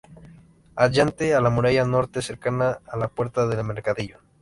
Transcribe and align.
Adyacente 0.75 1.35
a 1.35 1.41
la 1.41 1.51
muralla 1.51 1.85
norte, 1.85 2.23
cercana 2.23 2.79
a 2.87 2.97
la 2.97 3.07
puerta 3.07 3.45
del 3.45 3.63
mercadillo. 3.63 4.17